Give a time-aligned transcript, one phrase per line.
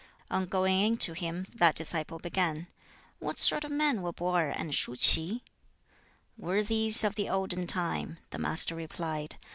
[0.31, 2.65] On going in to him, that disciple began,
[3.19, 5.41] "What sort of men were Peh I and Shuh Ts'i?"
[6.39, 9.35] "Worthies of the olden time," the Master replied.